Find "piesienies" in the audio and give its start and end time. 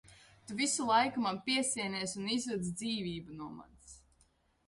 1.49-2.15